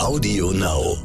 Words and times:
Audio 0.00 0.50
Now. 0.52 0.96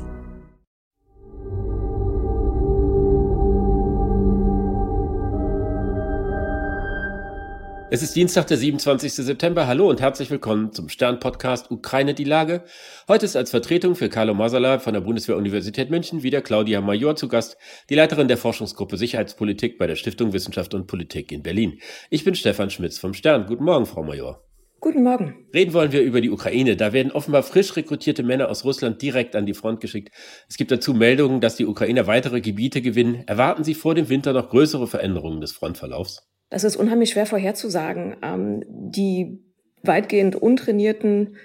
Es 7.91 8.01
ist 8.01 8.15
Dienstag, 8.15 8.47
der 8.47 8.55
27. 8.55 9.13
September. 9.13 9.67
Hallo 9.67 9.89
und 9.89 9.99
herzlich 9.99 10.31
willkommen 10.31 10.71
zum 10.71 10.87
Stern-Podcast 10.87 11.71
Ukraine 11.71 12.13
die 12.13 12.23
Lage. 12.23 12.63
Heute 13.09 13.25
ist 13.25 13.35
als 13.35 13.51
Vertretung 13.51 13.95
für 13.95 14.07
Carlo 14.07 14.33
Masala 14.33 14.79
von 14.79 14.93
der 14.93 15.01
Bundeswehr-Universität 15.01 15.89
München 15.89 16.23
wieder 16.23 16.41
Claudia 16.41 16.79
Major 16.79 17.17
zu 17.17 17.27
Gast, 17.27 17.57
die 17.89 17.95
Leiterin 17.95 18.29
der 18.29 18.37
Forschungsgruppe 18.37 18.95
Sicherheitspolitik 18.95 19.77
bei 19.77 19.87
der 19.87 19.97
Stiftung 19.97 20.31
Wissenschaft 20.31 20.73
und 20.73 20.87
Politik 20.87 21.33
in 21.33 21.43
Berlin. 21.43 21.79
Ich 22.09 22.23
bin 22.23 22.33
Stefan 22.33 22.69
Schmitz 22.69 22.97
vom 22.97 23.13
Stern. 23.13 23.45
Guten 23.45 23.65
Morgen, 23.65 23.87
Frau 23.87 24.03
Major. 24.03 24.45
Guten 24.85 25.01
Morgen. 25.01 25.33
Reden 25.51 25.73
wollen 25.73 25.91
wir 25.91 26.03
über 26.03 26.21
die 26.21 26.29
Ukraine. 26.29 26.75
Da 26.75 26.93
werden 26.93 27.11
offenbar 27.11 27.41
frisch 27.41 27.75
rekrutierte 27.75 28.21
Männer 28.21 28.51
aus 28.51 28.63
Russland 28.65 29.01
direkt 29.01 29.35
an 29.35 29.47
die 29.47 29.55
Front 29.55 29.81
geschickt. 29.81 30.13
Es 30.47 30.57
gibt 30.57 30.69
dazu 30.69 30.93
Meldungen, 30.93 31.41
dass 31.41 31.55
die 31.55 31.65
Ukrainer 31.65 32.05
weitere 32.05 32.39
Gebiete 32.39 32.83
gewinnen. 32.83 33.23
Erwarten 33.25 33.63
Sie 33.63 33.73
vor 33.73 33.95
dem 33.95 34.09
Winter 34.09 34.31
noch 34.31 34.51
größere 34.51 34.85
Veränderungen 34.85 35.41
des 35.41 35.53
Frontverlaufs? 35.53 36.29
Das 36.51 36.63
ist 36.63 36.75
unheimlich 36.75 37.09
schwer 37.09 37.25
vorherzusagen. 37.25 38.17
Ähm, 38.21 38.63
die 38.69 39.39
weitgehend 39.81 40.35
untrainierten 40.35 41.37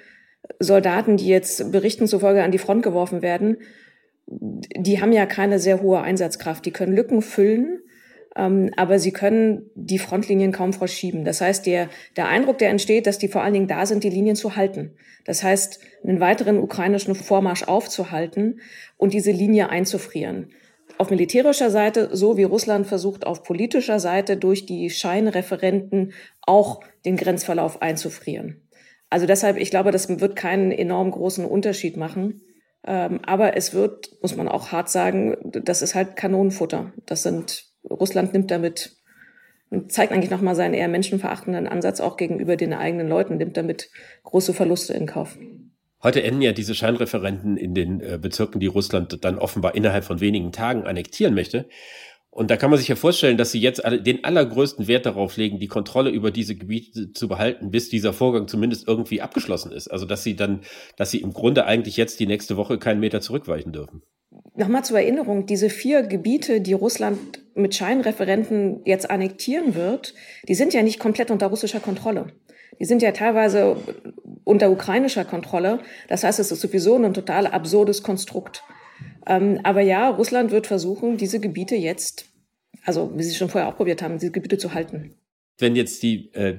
Soldaten, 0.58 1.16
die 1.16 1.28
jetzt 1.28 1.72
Berichten 1.72 2.08
zufolge 2.08 2.42
an 2.42 2.52
die 2.52 2.58
Front 2.58 2.82
geworfen 2.82 3.22
werden, 3.22 3.56
die 4.26 5.00
haben 5.00 5.12
ja 5.12 5.24
keine 5.24 5.58
sehr 5.58 5.80
hohe 5.80 6.02
Einsatzkraft. 6.02 6.66
Die 6.66 6.72
können 6.72 6.94
Lücken 6.94 7.22
füllen 7.22 7.80
aber 8.34 8.98
sie 8.98 9.12
können 9.12 9.70
die 9.74 9.98
Frontlinien 9.98 10.52
kaum 10.52 10.72
verschieben. 10.72 11.24
Das 11.24 11.40
heißt, 11.40 11.66
der, 11.66 11.88
der 12.16 12.28
Eindruck, 12.28 12.58
der 12.58 12.70
entsteht, 12.70 13.06
dass 13.06 13.18
die 13.18 13.28
vor 13.28 13.42
allen 13.42 13.54
Dingen 13.54 13.66
da 13.66 13.86
sind, 13.86 14.04
die 14.04 14.10
Linien 14.10 14.36
zu 14.36 14.56
halten. 14.56 14.92
Das 15.24 15.42
heißt, 15.42 15.80
einen 16.04 16.20
weiteren 16.20 16.58
ukrainischen 16.58 17.14
Vormarsch 17.14 17.64
aufzuhalten 17.64 18.60
und 18.96 19.12
diese 19.14 19.32
Linie 19.32 19.68
einzufrieren. 19.68 20.50
Auf 20.98 21.10
militärischer 21.10 21.70
Seite, 21.70 22.10
so 22.12 22.36
wie 22.36 22.44
Russland 22.44 22.86
versucht, 22.86 23.26
auf 23.26 23.42
politischer 23.42 23.98
Seite 24.00 24.36
durch 24.36 24.66
die 24.66 24.90
Scheinreferenten 24.90 26.12
auch 26.42 26.80
den 27.04 27.16
Grenzverlauf 27.16 27.80
einzufrieren. 27.80 28.68
Also 29.08 29.26
deshalb, 29.26 29.56
ich 29.56 29.70
glaube, 29.70 29.90
das 29.90 30.08
wird 30.20 30.36
keinen 30.36 30.70
enorm 30.70 31.10
großen 31.10 31.44
Unterschied 31.44 31.96
machen. 31.96 32.42
Ähm, 32.86 33.20
aber 33.24 33.56
es 33.56 33.74
wird, 33.74 34.10
muss 34.22 34.36
man 34.36 34.48
auch 34.48 34.72
hart 34.72 34.88
sagen, 34.88 35.36
das 35.42 35.82
ist 35.82 35.94
halt 35.94 36.16
Kanonenfutter. 36.16 36.92
Das 37.06 37.22
sind 37.22 37.69
Russland 37.88 38.32
nimmt 38.32 38.50
damit 38.50 38.96
und 39.70 39.92
zeigt 39.92 40.12
eigentlich 40.12 40.30
nochmal 40.30 40.56
seinen 40.56 40.74
eher 40.74 40.88
menschenverachtenden 40.88 41.66
Ansatz 41.66 42.00
auch 42.00 42.16
gegenüber 42.16 42.56
den 42.56 42.72
eigenen 42.72 43.08
Leuten, 43.08 43.36
nimmt 43.36 43.56
damit 43.56 43.88
große 44.24 44.52
Verluste 44.52 44.94
in 44.94 45.06
Kauf. 45.06 45.38
Heute 46.02 46.22
enden 46.22 46.42
ja 46.42 46.52
diese 46.52 46.74
Scheinreferenten 46.74 47.56
in 47.56 47.74
den 47.74 48.00
äh, 48.00 48.18
Bezirken, 48.20 48.58
die 48.58 48.66
Russland 48.66 49.22
dann 49.24 49.38
offenbar 49.38 49.74
innerhalb 49.74 50.04
von 50.04 50.20
wenigen 50.20 50.50
Tagen 50.50 50.84
annektieren 50.84 51.34
möchte. 51.34 51.68
Und 52.40 52.50
da 52.50 52.56
kann 52.56 52.70
man 52.70 52.78
sich 52.78 52.88
ja 52.88 52.96
vorstellen, 52.96 53.36
dass 53.36 53.52
sie 53.52 53.60
jetzt 53.60 53.82
den 53.84 54.24
allergrößten 54.24 54.88
Wert 54.88 55.04
darauf 55.04 55.36
legen, 55.36 55.58
die 55.58 55.66
Kontrolle 55.66 56.08
über 56.08 56.30
diese 56.30 56.56
Gebiete 56.56 57.12
zu 57.12 57.28
behalten, 57.28 57.70
bis 57.70 57.90
dieser 57.90 58.14
Vorgang 58.14 58.48
zumindest 58.48 58.88
irgendwie 58.88 59.20
abgeschlossen 59.20 59.72
ist. 59.72 59.88
Also 59.88 60.06
dass 60.06 60.22
sie 60.22 60.36
dann, 60.36 60.62
dass 60.96 61.10
sie 61.10 61.20
im 61.20 61.34
Grunde 61.34 61.66
eigentlich 61.66 61.98
jetzt 61.98 62.18
die 62.18 62.26
nächste 62.26 62.56
Woche 62.56 62.78
keinen 62.78 62.98
Meter 62.98 63.20
zurückweichen 63.20 63.72
dürfen. 63.72 64.00
Nochmal 64.54 64.82
zur 64.86 64.98
Erinnerung, 65.00 65.44
diese 65.44 65.68
vier 65.68 66.02
Gebiete, 66.02 66.62
die 66.62 66.72
Russland 66.72 67.18
mit 67.54 67.74
Scheinreferenten 67.74 68.80
jetzt 68.86 69.10
annektieren 69.10 69.74
wird, 69.74 70.14
die 70.48 70.54
sind 70.54 70.72
ja 70.72 70.82
nicht 70.82 70.98
komplett 70.98 71.30
unter 71.30 71.48
russischer 71.48 71.80
Kontrolle. 71.80 72.32
Die 72.80 72.86
sind 72.86 73.02
ja 73.02 73.12
teilweise 73.12 73.76
unter 74.44 74.70
ukrainischer 74.70 75.26
Kontrolle. 75.26 75.80
Das 76.08 76.24
heißt, 76.24 76.40
es 76.40 76.50
ist 76.50 76.62
sowieso 76.62 76.96
ein 76.96 77.12
total 77.12 77.46
absurdes 77.46 78.02
Konstrukt. 78.02 78.62
Ähm, 79.26 79.60
aber 79.62 79.82
ja, 79.82 80.08
Russland 80.08 80.50
wird 80.50 80.66
versuchen, 80.66 81.18
diese 81.18 81.38
Gebiete 81.38 81.76
jetzt, 81.76 82.29
also 82.84 83.12
wie 83.16 83.22
sie 83.22 83.34
schon 83.34 83.48
vorher 83.48 83.68
auch 83.68 83.76
probiert 83.76 84.02
haben, 84.02 84.18
diese 84.18 84.32
Gebiete 84.32 84.58
zu 84.58 84.74
halten. 84.74 85.14
Wenn 85.58 85.76
jetzt 85.76 86.02
die, 86.02 86.32
äh, 86.32 86.56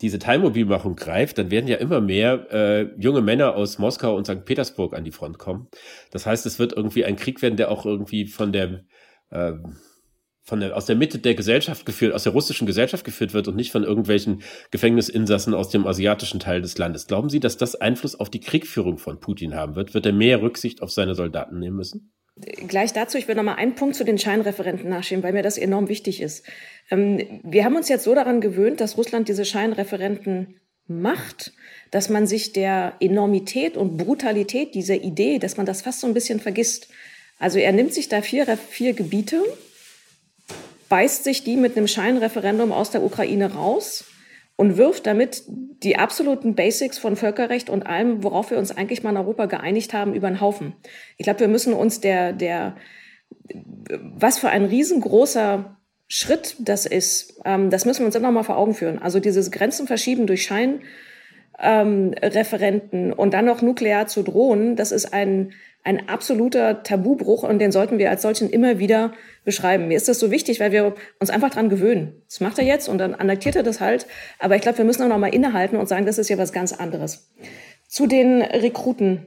diese 0.00 0.18
Teilmobilmachung 0.18 0.96
greift, 0.96 1.38
dann 1.38 1.50
werden 1.50 1.68
ja 1.68 1.76
immer 1.76 2.00
mehr 2.00 2.46
äh, 2.50 3.00
junge 3.00 3.20
Männer 3.20 3.54
aus 3.54 3.78
Moskau 3.78 4.16
und 4.16 4.26
St. 4.26 4.44
Petersburg 4.44 4.94
an 4.94 5.04
die 5.04 5.12
Front 5.12 5.38
kommen. 5.38 5.68
Das 6.10 6.26
heißt, 6.26 6.46
es 6.46 6.58
wird 6.58 6.72
irgendwie 6.72 7.04
ein 7.04 7.16
Krieg 7.16 7.42
werden, 7.42 7.56
der 7.56 7.70
auch 7.70 7.84
irgendwie 7.84 8.26
von 8.26 8.52
der 8.52 8.84
äh, 9.30 9.52
von 10.42 10.58
der, 10.58 10.76
aus 10.76 10.86
der 10.86 10.96
Mitte 10.96 11.18
der 11.18 11.34
Gesellschaft 11.34 11.86
geführt, 11.86 12.12
aus 12.12 12.24
der 12.24 12.32
russischen 12.32 12.66
Gesellschaft 12.66 13.04
geführt 13.04 13.34
wird 13.34 13.46
und 13.46 13.54
nicht 13.54 13.70
von 13.70 13.84
irgendwelchen 13.84 14.42
Gefängnisinsassen 14.72 15.54
aus 15.54 15.68
dem 15.68 15.86
asiatischen 15.86 16.40
Teil 16.40 16.60
des 16.60 16.76
Landes. 16.76 17.06
Glauben 17.06 17.28
Sie, 17.28 17.38
dass 17.38 17.56
das 17.56 17.76
Einfluss 17.76 18.18
auf 18.18 18.30
die 18.30 18.40
Kriegführung 18.40 18.98
von 18.98 19.20
Putin 19.20 19.54
haben 19.54 19.76
wird? 19.76 19.94
Wird 19.94 20.06
er 20.06 20.12
mehr 20.12 20.42
Rücksicht 20.42 20.82
auf 20.82 20.90
seine 20.90 21.14
Soldaten 21.14 21.60
nehmen 21.60 21.76
müssen? 21.76 22.12
Gleich 22.66 22.92
dazu, 22.92 23.18
ich 23.18 23.28
will 23.28 23.34
noch 23.34 23.42
mal 23.42 23.54
einen 23.54 23.74
Punkt 23.74 23.96
zu 23.96 24.04
den 24.04 24.18
Scheinreferenten 24.18 24.88
nachschieben, 24.88 25.22
weil 25.22 25.32
mir 25.32 25.42
das 25.42 25.58
enorm 25.58 25.88
wichtig 25.88 26.20
ist. 26.20 26.46
Ähm, 26.90 27.40
wir 27.42 27.64
haben 27.64 27.76
uns 27.76 27.88
jetzt 27.88 28.04
so 28.04 28.14
daran 28.14 28.40
gewöhnt, 28.40 28.80
dass 28.80 28.96
Russland 28.96 29.28
diese 29.28 29.44
Scheinreferenten 29.44 30.60
macht, 30.86 31.52
dass 31.90 32.08
man 32.08 32.26
sich 32.26 32.52
der 32.52 32.94
Enormität 33.00 33.76
und 33.76 33.96
Brutalität 33.96 34.74
dieser 34.74 34.96
Idee, 34.96 35.38
dass 35.38 35.56
man 35.56 35.66
das 35.66 35.82
fast 35.82 36.00
so 36.00 36.06
ein 36.06 36.14
bisschen 36.14 36.40
vergisst. 36.40 36.88
Also 37.38 37.58
er 37.58 37.72
nimmt 37.72 37.94
sich 37.94 38.08
da 38.08 38.22
vier, 38.22 38.46
vier 38.56 38.92
Gebiete, 38.92 39.42
beißt 40.88 41.24
sich 41.24 41.44
die 41.44 41.56
mit 41.56 41.76
einem 41.76 41.86
Scheinreferendum 41.86 42.72
aus 42.72 42.90
der 42.90 43.02
Ukraine 43.02 43.54
raus 43.54 44.04
und 44.60 44.76
wirft 44.76 45.06
damit 45.06 45.44
die 45.48 45.96
absoluten 45.96 46.54
Basics 46.54 46.98
von 46.98 47.16
Völkerrecht 47.16 47.70
und 47.70 47.86
allem, 47.86 48.22
worauf 48.22 48.50
wir 48.50 48.58
uns 48.58 48.76
eigentlich 48.76 49.02
mal 49.02 49.08
in 49.08 49.16
Europa 49.16 49.46
geeinigt 49.46 49.94
haben, 49.94 50.12
über 50.12 50.28
den 50.28 50.42
Haufen. 50.42 50.74
Ich 51.16 51.24
glaube, 51.24 51.40
wir 51.40 51.48
müssen 51.48 51.72
uns 51.72 52.00
der, 52.00 52.34
der, 52.34 52.76
was 53.88 54.36
für 54.38 54.50
ein 54.50 54.66
riesengroßer 54.66 55.78
Schritt 56.08 56.56
das 56.58 56.84
ist, 56.84 57.40
ähm, 57.46 57.70
das 57.70 57.86
müssen 57.86 58.00
wir 58.00 58.06
uns 58.06 58.16
immer 58.16 58.32
mal 58.32 58.42
vor 58.42 58.58
Augen 58.58 58.74
führen. 58.74 58.98
Also 58.98 59.18
dieses 59.18 59.50
Grenzen 59.50 59.86
verschieben 59.86 60.26
durch 60.26 60.42
Scheinreferenten 60.42 60.86
ähm, 61.60 62.14
und 63.16 63.34
dann 63.34 63.44
noch 63.44 63.62
nuklear 63.62 64.06
zu 64.06 64.22
drohen, 64.22 64.76
das 64.76 64.92
ist 64.92 65.12
ein, 65.12 65.52
ein 65.82 66.08
absoluter 66.08 66.82
Tabubruch 66.82 67.42
und 67.42 67.58
den 67.58 67.72
sollten 67.72 67.98
wir 67.98 68.10
als 68.10 68.22
solchen 68.22 68.50
immer 68.50 68.78
wieder 68.78 69.12
beschreiben. 69.44 69.88
Mir 69.88 69.96
ist 69.96 70.08
das 70.08 70.18
so 70.18 70.30
wichtig, 70.30 70.60
weil 70.60 70.72
wir 70.72 70.94
uns 71.18 71.30
einfach 71.30 71.50
dran 71.50 71.68
gewöhnen. 71.68 72.22
Das 72.28 72.40
macht 72.40 72.58
er 72.58 72.64
jetzt 72.64 72.88
und 72.88 72.98
dann 72.98 73.14
annektiert 73.14 73.56
er 73.56 73.62
das 73.62 73.80
halt. 73.80 74.06
Aber 74.38 74.56
ich 74.56 74.62
glaube, 74.62 74.78
wir 74.78 74.84
müssen 74.84 75.02
auch 75.02 75.08
noch 75.08 75.18
mal 75.18 75.34
innehalten 75.34 75.76
und 75.76 75.88
sagen, 75.88 76.06
das 76.06 76.18
ist 76.18 76.28
ja 76.28 76.38
was 76.38 76.52
ganz 76.52 76.72
anderes. 76.72 77.30
Zu 77.88 78.06
den 78.06 78.42
Rekruten 78.42 79.26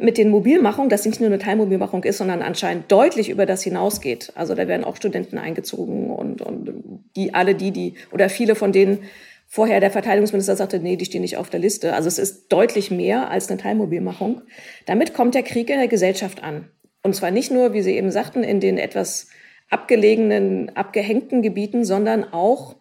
mit 0.00 0.18
den 0.18 0.30
Mobilmachungen, 0.30 0.88
dass 0.88 1.04
nicht 1.04 1.20
nur 1.20 1.28
eine 1.28 1.38
Teilmobilmachung 1.38 2.04
ist, 2.04 2.18
sondern 2.18 2.42
anscheinend 2.42 2.90
deutlich 2.90 3.30
über 3.30 3.46
das 3.46 3.62
hinausgeht. 3.62 4.32
Also 4.34 4.54
da 4.54 4.68
werden 4.68 4.84
auch 4.84 4.96
Studenten 4.96 5.38
eingezogen 5.38 6.10
und, 6.10 6.42
und 6.42 7.02
die 7.16 7.34
alle 7.34 7.54
die, 7.54 7.72
die 7.72 7.94
oder 8.12 8.28
viele 8.28 8.54
von 8.54 8.72
denen 8.72 9.00
vorher 9.48 9.80
der 9.80 9.90
Verteidigungsminister 9.90 10.54
sagte, 10.54 10.78
nee, 10.78 10.96
die 10.96 11.06
stehen 11.06 11.22
nicht 11.22 11.38
auf 11.38 11.50
der 11.50 11.58
Liste. 11.58 11.94
Also 11.94 12.06
es 12.06 12.18
ist 12.18 12.48
deutlich 12.52 12.90
mehr 12.90 13.30
als 13.30 13.48
eine 13.48 13.58
Teilmobilmachung. 13.58 14.42
Damit 14.86 15.14
kommt 15.14 15.34
der 15.34 15.42
Krieg 15.42 15.70
in 15.70 15.78
der 15.78 15.88
Gesellschaft 15.88 16.44
an. 16.44 16.70
Und 17.02 17.14
zwar 17.14 17.30
nicht 17.30 17.50
nur, 17.50 17.72
wie 17.72 17.82
Sie 17.82 17.96
eben 17.96 18.10
sagten, 18.10 18.44
in 18.44 18.60
den 18.60 18.76
etwas 18.76 19.28
abgelegenen, 19.70 20.76
abgehängten 20.76 21.42
Gebieten, 21.42 21.84
sondern 21.84 22.24
auch 22.24 22.76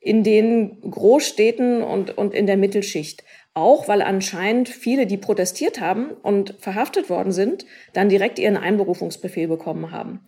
in 0.00 0.22
den 0.22 0.80
Großstädten 0.80 1.82
und, 1.82 2.16
und 2.16 2.32
in 2.32 2.46
der 2.46 2.56
Mittelschicht. 2.56 3.24
Auch 3.54 3.88
weil 3.88 4.02
anscheinend 4.02 4.68
viele, 4.68 5.06
die 5.06 5.16
protestiert 5.16 5.80
haben 5.80 6.10
und 6.10 6.54
verhaftet 6.58 7.10
worden 7.10 7.32
sind, 7.32 7.66
dann 7.92 8.08
direkt 8.08 8.38
ihren 8.38 8.56
Einberufungsbefehl 8.56 9.48
bekommen 9.48 9.90
haben. 9.90 10.20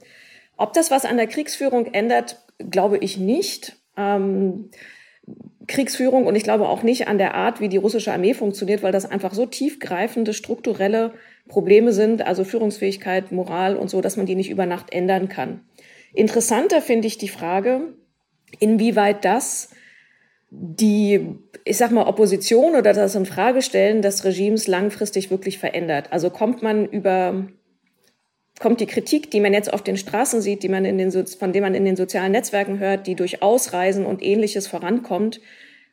Ob 0.56 0.72
das 0.72 0.90
was 0.90 1.04
an 1.04 1.16
der 1.16 1.28
Kriegsführung 1.28 1.86
ändert, 1.86 2.44
glaube 2.58 2.98
ich 2.98 3.18
nicht. 3.18 3.76
Ähm, 3.96 4.70
Kriegsführung 5.66 6.26
und 6.26 6.34
ich 6.34 6.44
glaube 6.44 6.68
auch 6.68 6.82
nicht 6.82 7.08
an 7.08 7.18
der 7.18 7.34
Art, 7.34 7.60
wie 7.60 7.68
die 7.68 7.76
russische 7.76 8.12
Armee 8.12 8.34
funktioniert, 8.34 8.82
weil 8.82 8.92
das 8.92 9.04
einfach 9.04 9.34
so 9.34 9.46
tiefgreifende 9.46 10.32
strukturelle 10.32 11.12
Probleme 11.46 11.92
sind, 11.92 12.26
also 12.26 12.44
Führungsfähigkeit, 12.44 13.32
Moral 13.32 13.76
und 13.76 13.90
so, 13.90 14.00
dass 14.00 14.16
man 14.16 14.26
die 14.26 14.34
nicht 14.34 14.50
über 14.50 14.66
Nacht 14.66 14.92
ändern 14.92 15.28
kann. 15.28 15.60
Interessanter 16.14 16.80
finde 16.80 17.06
ich 17.06 17.18
die 17.18 17.28
Frage, 17.28 17.94
inwieweit 18.58 19.24
das 19.24 19.70
die, 20.50 21.36
ich 21.64 21.76
sag 21.76 21.90
mal, 21.90 22.06
Opposition 22.06 22.74
oder 22.74 22.94
das 22.94 23.14
in 23.14 23.26
Frage 23.26 23.62
stellen 23.62 24.00
des 24.00 24.24
Regimes 24.24 24.66
langfristig 24.66 25.30
wirklich 25.30 25.58
verändert. 25.58 26.12
Also 26.12 26.30
kommt 26.30 26.62
man 26.62 26.86
über, 26.86 27.46
kommt 28.60 28.80
die 28.80 28.86
Kritik, 28.86 29.30
die 29.30 29.40
man 29.40 29.52
jetzt 29.52 29.72
auf 29.72 29.82
den 29.82 29.96
Straßen 29.96 30.40
sieht, 30.40 30.62
die 30.62 30.68
man 30.68 30.84
in 30.84 30.98
den, 30.98 31.10
von 31.12 31.52
dem 31.52 31.62
man 31.62 31.74
in 31.74 31.84
den 31.84 31.96
sozialen 31.96 32.32
Netzwerken 32.32 32.78
hört, 32.78 33.06
die 33.06 33.14
durch 33.14 33.42
Ausreisen 33.42 34.06
und 34.06 34.22
ähnliches 34.22 34.66
vorankommt, 34.66 35.40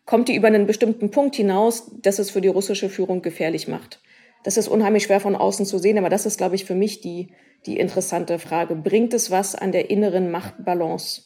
kommt 0.05 0.29
die 0.29 0.35
über 0.35 0.47
einen 0.47 0.67
bestimmten 0.67 1.11
Punkt 1.11 1.35
hinaus, 1.35 1.91
dass 2.01 2.19
es 2.19 2.31
für 2.31 2.41
die 2.41 2.47
russische 2.47 2.89
Führung 2.89 3.21
gefährlich 3.21 3.67
macht. 3.67 3.99
Das 4.43 4.57
ist 4.57 4.67
unheimlich 4.67 5.03
schwer 5.03 5.19
von 5.19 5.35
außen 5.35 5.65
zu 5.65 5.79
sehen, 5.79 5.97
aber 5.97 6.09
das 6.09 6.25
ist, 6.25 6.37
glaube 6.37 6.55
ich, 6.55 6.65
für 6.65 6.75
mich 6.75 7.01
die, 7.01 7.29
die 7.65 7.77
interessante 7.77 8.37
Frage. 8.37 8.75
Bringt 8.75 9.13
es 9.13 9.31
was 9.31 9.55
an 9.55 9.71
der 9.71 9.89
inneren 9.89 10.29
Machtbalance 10.29 11.23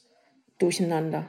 durcheinander? 0.58 1.28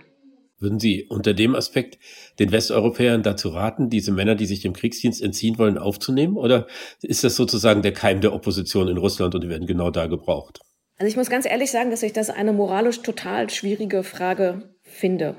Würden 0.61 0.79
Sie 0.79 1.07
unter 1.09 1.33
dem 1.33 1.55
Aspekt 1.55 1.99
den 2.39 2.53
Westeuropäern 2.53 3.23
dazu 3.23 3.49
raten, 3.49 3.89
diese 3.89 4.13
Männer, 4.13 4.35
die 4.35 4.47
sich 4.47 4.61
dem 4.61 4.75
Kriegsdienst 4.75 5.23
entziehen 5.23 5.59
wollen, 5.59 5.79
aufzunehmen? 5.79 6.37
Oder 6.37 6.67
ist 7.03 7.25
das 7.25 7.35
sozusagen 7.35 7.81
der 7.81 7.93
Keim 7.93 8.21
der 8.21 8.35
Opposition 8.35 8.89
in 8.89 8.99
Russland 8.99 9.35
und 9.35 9.43
die 9.43 9.49
werden 9.49 9.67
genau 9.67 9.91
da 9.91 10.07
gebraucht? 10.07 10.61
Also 10.99 11.09
ich 11.09 11.17
muss 11.17 11.31
ganz 11.31 11.47
ehrlich 11.47 11.71
sagen, 11.71 11.91
dass 11.91 12.03
ich 12.03 12.13
das 12.13 12.29
eine 12.29 12.53
moralisch 12.53 13.01
total 13.01 13.49
schwierige 13.49 14.03
Frage 14.03 14.75
finde. 14.83 15.37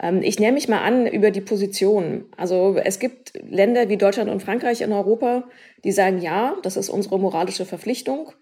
Ähm, 0.00 0.22
ich 0.22 0.40
nehme 0.40 0.54
mich 0.54 0.68
mal 0.68 0.82
an 0.82 1.06
über 1.06 1.30
die 1.30 1.40
Position. 1.40 2.24
Also 2.36 2.76
es 2.82 2.98
gibt 2.98 3.32
Länder 3.48 3.88
wie 3.88 3.96
Deutschland 3.96 4.28
und 4.28 4.42
Frankreich 4.42 4.80
in 4.80 4.92
Europa, 4.92 5.44
die 5.84 5.92
sagen, 5.92 6.20
ja, 6.20 6.56
das 6.64 6.76
ist 6.76 6.88
unsere 6.88 7.20
moralische 7.20 7.64
Verpflichtung. 7.64 8.32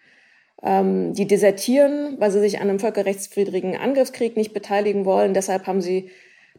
Ähm, 0.63 1.15
die 1.15 1.27
desertieren, 1.27 2.17
weil 2.19 2.31
sie 2.31 2.41
sich 2.41 2.61
an 2.61 2.69
einem 2.69 2.79
völkerrechtswidrigen 2.79 3.77
Angriffskrieg 3.77 4.37
nicht 4.37 4.53
beteiligen 4.53 5.05
wollen. 5.05 5.33
Deshalb 5.33 5.67
haben 5.67 5.81
sie 5.81 6.11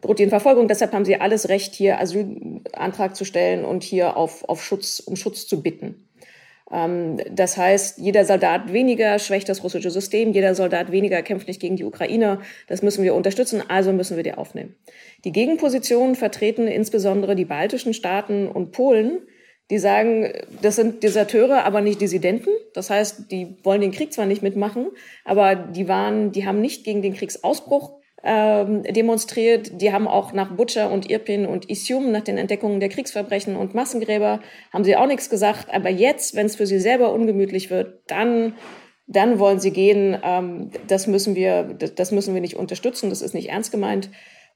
droht 0.02 0.20
ihnen 0.20 0.30
Verfolgung. 0.30 0.68
Deshalb 0.68 0.92
haben 0.92 1.04
sie 1.04 1.20
alles 1.20 1.48
Recht, 1.48 1.74
hier 1.74 2.00
Asylantrag 2.00 3.16
zu 3.16 3.24
stellen 3.24 3.64
und 3.64 3.82
hier 3.82 4.16
auf, 4.16 4.48
auf 4.48 4.62
Schutz, 4.62 5.00
um 5.00 5.16
Schutz 5.16 5.46
zu 5.46 5.62
bitten. 5.62 6.08
Ähm, 6.70 7.18
das 7.30 7.56
heißt, 7.56 7.98
jeder 7.98 8.24
Soldat 8.24 8.72
weniger 8.72 9.18
schwächt 9.18 9.48
das 9.48 9.62
russische 9.62 9.90
System, 9.90 10.32
jeder 10.32 10.54
Soldat 10.54 10.90
weniger 10.92 11.22
kämpft 11.22 11.48
nicht 11.48 11.60
gegen 11.60 11.76
die 11.76 11.84
Ukraine. 11.84 12.40
Das 12.66 12.82
müssen 12.82 13.04
wir 13.04 13.14
unterstützen, 13.14 13.62
also 13.68 13.92
müssen 13.92 14.16
wir 14.16 14.24
die 14.24 14.34
aufnehmen. 14.34 14.74
Die 15.24 15.32
Gegenpositionen 15.32 16.16
vertreten 16.16 16.66
insbesondere 16.66 17.36
die 17.36 17.44
baltischen 17.44 17.94
Staaten 17.94 18.48
und 18.48 18.72
Polen, 18.72 19.18
die 19.72 19.78
sagen, 19.78 20.30
das 20.60 20.76
sind 20.76 21.02
Deserteure, 21.02 21.64
aber 21.64 21.80
nicht 21.80 21.98
Dissidenten. 21.98 22.50
Das 22.74 22.90
heißt, 22.90 23.32
die 23.32 23.56
wollen 23.62 23.80
den 23.80 23.90
Krieg 23.90 24.12
zwar 24.12 24.26
nicht 24.26 24.42
mitmachen, 24.42 24.88
aber 25.24 25.54
die 25.54 25.88
waren, 25.88 26.30
die 26.30 26.44
haben 26.44 26.60
nicht 26.60 26.84
gegen 26.84 27.00
den 27.00 27.14
Kriegsausbruch 27.14 27.94
ähm, 28.22 28.82
demonstriert. 28.82 29.80
Die 29.80 29.90
haben 29.90 30.06
auch 30.06 30.34
nach 30.34 30.54
Butcher 30.54 30.90
und 30.90 31.08
Irpin 31.08 31.46
und 31.46 31.70
Isium, 31.70 32.12
nach 32.12 32.20
den 32.20 32.36
Entdeckungen 32.36 32.80
der 32.80 32.90
Kriegsverbrechen 32.90 33.56
und 33.56 33.74
Massengräber, 33.74 34.40
haben 34.74 34.84
sie 34.84 34.94
auch 34.94 35.06
nichts 35.06 35.30
gesagt. 35.30 35.72
Aber 35.72 35.88
jetzt, 35.88 36.36
wenn 36.36 36.44
es 36.44 36.56
für 36.56 36.66
sie 36.66 36.78
selber 36.78 37.10
ungemütlich 37.10 37.70
wird, 37.70 38.02
dann 38.08 38.52
dann 39.06 39.38
wollen 39.38 39.58
sie 39.58 39.72
gehen. 39.72 40.18
Ähm, 40.22 40.70
das 40.86 41.06
müssen 41.06 41.34
wir, 41.34 41.64
das 41.64 42.12
müssen 42.12 42.34
wir 42.34 42.42
nicht 42.42 42.56
unterstützen. 42.56 43.08
Das 43.08 43.22
ist 43.22 43.32
nicht 43.32 43.48
ernst 43.48 43.72
gemeint. 43.72 44.10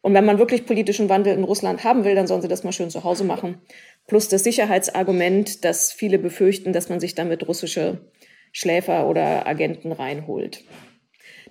Und 0.06 0.14
wenn 0.14 0.24
man 0.24 0.38
wirklich 0.38 0.66
politischen 0.66 1.08
Wandel 1.08 1.34
in 1.34 1.42
Russland 1.42 1.82
haben 1.82 2.04
will, 2.04 2.14
dann 2.14 2.28
sollen 2.28 2.40
sie 2.40 2.46
das 2.46 2.62
mal 2.62 2.70
schön 2.70 2.90
zu 2.90 3.02
Hause 3.02 3.24
machen. 3.24 3.60
Plus 4.06 4.28
das 4.28 4.44
Sicherheitsargument, 4.44 5.64
dass 5.64 5.92
viele 5.92 6.18
befürchten, 6.18 6.72
dass 6.72 6.88
man 6.88 7.00
sich 7.00 7.14
damit 7.14 7.46
russische 7.46 8.10
Schläfer 8.52 9.08
oder 9.08 9.46
Agenten 9.46 9.92
reinholt. 9.92 10.64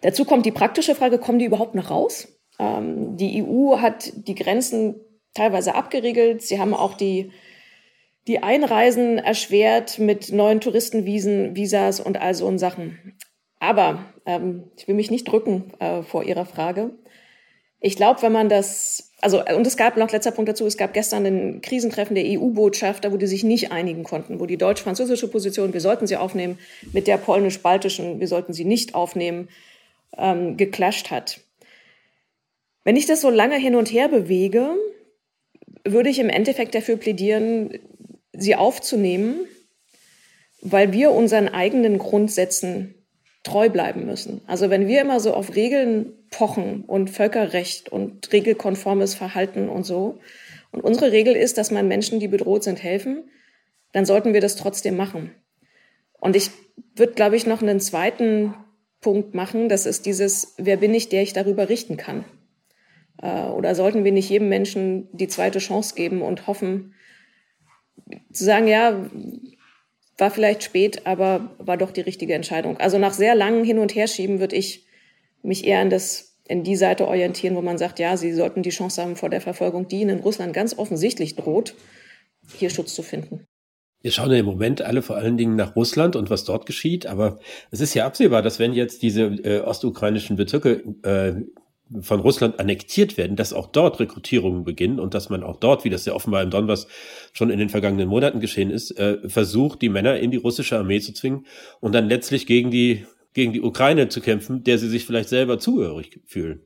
Dazu 0.01 0.25
kommt 0.25 0.45
die 0.45 0.51
praktische 0.51 0.95
Frage, 0.95 1.19
kommen 1.19 1.39
die 1.39 1.45
überhaupt 1.45 1.75
noch 1.75 1.89
raus? 1.89 2.27
Ähm, 2.59 3.17
die 3.17 3.43
EU 3.43 3.77
hat 3.79 4.11
die 4.27 4.35
Grenzen 4.35 4.95
teilweise 5.33 5.75
abgeriegelt. 5.75 6.41
Sie 6.41 6.59
haben 6.59 6.73
auch 6.73 6.95
die, 6.95 7.31
die 8.27 8.41
Einreisen 8.41 9.17
erschwert 9.17 9.99
mit 9.99 10.31
neuen 10.31 10.61
Touristenvisen, 10.61 11.55
Visas 11.55 11.99
und 11.99 12.17
all 12.17 12.33
so 12.33 12.55
Sachen. 12.57 13.17
Aber 13.59 14.05
ähm, 14.25 14.71
ich 14.77 14.87
will 14.87 14.95
mich 14.95 15.11
nicht 15.11 15.25
drücken 15.25 15.73
äh, 15.79 16.03
vor 16.03 16.23
Ihrer 16.23 16.45
Frage. 16.45 16.97
Ich 17.79 17.95
glaube, 17.95 18.21
wenn 18.21 18.31
man 18.31 18.49
das, 18.49 19.13
also, 19.25 19.43
und 19.43 19.65
es 19.65 19.75
gab 19.75 19.97
noch 19.97 20.11
letzter 20.11 20.29
Punkt 20.29 20.49
dazu, 20.49 20.67
es 20.67 20.77
gab 20.77 20.93
gestern 20.93 21.25
ein 21.25 21.61
Krisentreffen 21.61 22.13
der 22.13 22.25
EU-Botschafter, 22.25 23.11
wo 23.11 23.17
die 23.17 23.25
sich 23.25 23.43
nicht 23.43 23.71
einigen 23.71 24.03
konnten, 24.03 24.39
wo 24.39 24.45
die 24.45 24.55
deutsch-französische 24.55 25.27
Position, 25.29 25.73
wir 25.73 25.81
sollten 25.81 26.05
sie 26.05 26.15
aufnehmen, 26.15 26.59
mit 26.93 27.07
der 27.07 27.17
polnisch-baltischen, 27.17 28.19
wir 28.19 28.27
sollten 28.27 28.53
sie 28.53 28.65
nicht 28.65 28.93
aufnehmen, 28.93 29.49
ähm, 30.15 30.57
geclasht 30.57 31.09
hat. 31.09 31.39
Wenn 32.83 32.97
ich 32.97 33.07
das 33.07 33.21
so 33.21 33.31
lange 33.31 33.57
hin 33.57 33.73
und 33.73 33.91
her 33.91 34.09
bewege, 34.09 34.75
würde 35.83 36.11
ich 36.11 36.19
im 36.19 36.29
Endeffekt 36.29 36.75
dafür 36.75 36.97
plädieren, 36.97 37.79
sie 38.31 38.55
aufzunehmen, 38.55 39.47
weil 40.61 40.93
wir 40.93 41.09
unseren 41.09 41.47
eigenen 41.47 41.97
Grundsätzen 41.97 42.93
treu 43.41 43.69
bleiben 43.69 44.05
müssen. 44.05 44.41
Also 44.45 44.69
wenn 44.69 44.87
wir 44.87 45.01
immer 45.01 45.19
so 45.19 45.33
auf 45.33 45.55
Regeln 45.55 46.13
pochen 46.35 46.83
und 46.83 47.09
Völkerrecht 47.09 47.89
und 47.89 48.31
regelkonformes 48.33 49.15
Verhalten 49.15 49.69
und 49.69 49.83
so, 49.83 50.19
und 50.75 50.81
unsere 50.81 51.13
Regel 51.13 51.37
ist, 51.37 51.57
dass 51.57 51.71
man 51.71 51.87
Menschen, 51.87 52.19
die 52.19 52.27
bedroht 52.27 52.65
sind, 52.65 52.83
helfen, 52.83 53.29
dann 53.93 54.05
sollten 54.05 54.33
wir 54.33 54.41
das 54.41 54.57
trotzdem 54.57 54.97
machen. 54.97 55.31
Und 56.19 56.35
ich 56.35 56.51
würde, 56.97 57.13
glaube 57.13 57.37
ich, 57.37 57.47
noch 57.47 57.61
einen 57.61 57.79
zweiten 57.79 58.53
Punkt 58.99 59.33
machen. 59.33 59.69
Das 59.69 59.85
ist 59.85 60.05
dieses, 60.05 60.53
wer 60.57 60.75
bin 60.75 60.93
ich, 60.93 61.07
der 61.07 61.21
ich 61.21 61.31
darüber 61.31 61.69
richten 61.69 61.95
kann? 61.95 62.25
Äh, 63.21 63.45
oder 63.45 63.73
sollten 63.73 64.03
wir 64.03 64.11
nicht 64.11 64.29
jedem 64.29 64.49
Menschen 64.49 65.07
die 65.13 65.29
zweite 65.29 65.59
Chance 65.59 65.95
geben 65.95 66.21
und 66.21 66.45
hoffen, 66.45 66.93
zu 68.33 68.43
sagen, 68.43 68.67
ja, 68.67 69.09
war 70.17 70.29
vielleicht 70.29 70.63
spät, 70.63 71.07
aber 71.07 71.55
war 71.57 71.77
doch 71.77 71.91
die 71.91 72.01
richtige 72.01 72.33
Entscheidung. 72.33 72.77
Also 72.81 72.97
nach 72.97 73.13
sehr 73.13 73.33
langem 73.33 73.63
Hin- 73.63 73.79
und 73.79 73.95
Herschieben 73.95 74.41
würde 74.41 74.57
ich 74.57 74.84
mich 75.45 75.65
eher 75.65 75.79
an 75.79 75.89
das, 75.89 76.37
in 76.47 76.63
die 76.63 76.75
Seite 76.75 77.07
orientieren, 77.07 77.55
wo 77.55 77.61
man 77.61 77.77
sagt, 77.77 77.99
ja, 77.99 78.17
sie 78.17 78.33
sollten 78.33 78.63
die 78.63 78.69
Chance 78.69 79.01
haben 79.01 79.15
vor 79.15 79.29
der 79.29 79.41
Verfolgung, 79.41 79.87
die 79.87 80.01
ihnen 80.01 80.17
in 80.17 80.23
Russland 80.23 80.53
ganz 80.53 80.77
offensichtlich 80.77 81.35
droht, 81.35 81.75
hier 82.57 82.69
Schutz 82.69 82.93
zu 82.93 83.01
finden. 83.01 83.47
Wir 84.01 84.11
schauen 84.11 84.31
ja 84.31 84.37
im 84.37 84.45
Moment 84.45 84.83
alle 84.83 85.01
vor 85.01 85.15
allen 85.15 85.35
Dingen 85.35 85.55
nach 85.55 85.75
Russland 85.75 86.15
und 86.15 86.29
was 86.29 86.43
dort 86.43 86.67
geschieht, 86.67 87.07
aber 87.07 87.39
es 87.71 87.81
ist 87.81 87.95
ja 87.95 88.05
absehbar, 88.05 88.43
dass 88.43 88.59
wenn 88.59 88.73
jetzt 88.73 89.01
diese 89.01 89.23
äh, 89.23 89.61
ostukrainischen 89.61 90.35
Bezirke 90.35 90.83
äh, 91.01 91.41
von 92.01 92.19
Russland 92.19 92.59
annektiert 92.59 93.17
werden, 93.17 93.35
dass 93.35 93.53
auch 93.53 93.67
dort 93.67 93.99
Rekrutierungen 93.99 94.63
beginnen 94.63 94.99
und 94.99 95.13
dass 95.13 95.29
man 95.29 95.43
auch 95.43 95.57
dort, 95.57 95.85
wie 95.85 95.89
das 95.89 96.05
ja 96.05 96.13
offenbar 96.13 96.41
im 96.41 96.49
Donbass 96.49 96.87
schon 97.33 97.49
in 97.49 97.59
den 97.59 97.69
vergangenen 97.69 98.07
Monaten 98.07 98.39
geschehen 98.39 98.71
ist, 98.71 98.91
äh, 98.91 99.27
versucht, 99.27 99.81
die 99.81 99.89
Männer 99.89 100.19
in 100.19 100.31
die 100.31 100.37
russische 100.37 100.77
Armee 100.77 100.99
zu 100.99 101.13
zwingen 101.13 101.45
und 101.79 101.93
dann 101.93 102.09
letztlich 102.09 102.47
gegen 102.47 102.71
die, 102.71 103.05
gegen 103.35 103.53
die 103.53 103.61
Ukraine 103.61 104.09
zu 104.09 104.21
kämpfen, 104.21 104.63
der 104.63 104.79
sie 104.79 104.89
sich 104.89 105.05
vielleicht 105.05 105.29
selber 105.29 105.59
zugehörig 105.59 106.21
fühlen. 106.25 106.63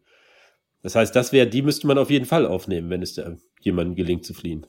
Das 0.81 0.95
heißt, 0.95 1.13
das 1.13 1.33
wäre, 1.33 1.47
die 1.47 1.61
müsste 1.61 1.87
man 1.87 1.97
auf 1.97 2.09
jeden 2.09 2.25
Fall 2.25 2.45
aufnehmen, 2.45 2.89
wenn 2.89 3.01
es 3.01 3.15
da 3.15 3.35
jemandem 3.59 3.95
gelingt 3.95 4.23
zu 4.23 4.33
fliehen. 4.33 4.65